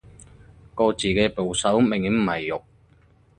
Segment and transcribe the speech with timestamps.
[0.73, 2.63] 個字嘅部首明顯唔係肉